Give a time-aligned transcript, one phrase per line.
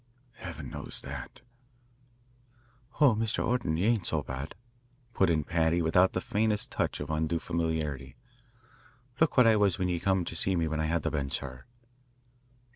[0.37, 1.41] Heaven knows that"
[2.99, 3.45] "Oh, Mr.
[3.45, 4.55] Orton, you ain't so bad,"
[5.13, 8.15] put in Paddy without the faintest touch of undue familiarity.
[9.19, 11.35] "Look what I was when ye come to see me when I had the bends,
[11.35, 11.65] sir."